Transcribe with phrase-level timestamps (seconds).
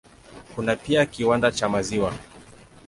[0.55, 2.13] Kuna pia kiwanda cha maziwa.